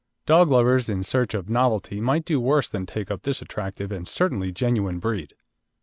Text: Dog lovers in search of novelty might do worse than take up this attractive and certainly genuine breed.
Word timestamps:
Dog 0.25 0.49
lovers 0.49 0.89
in 0.89 1.03
search 1.03 1.35
of 1.35 1.47
novelty 1.47 2.01
might 2.01 2.25
do 2.25 2.39
worse 2.39 2.67
than 2.67 2.87
take 2.87 3.11
up 3.11 3.21
this 3.21 3.39
attractive 3.39 3.91
and 3.91 4.07
certainly 4.07 4.51
genuine 4.51 4.97
breed. 4.97 5.35